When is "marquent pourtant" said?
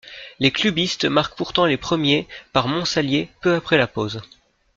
1.05-1.67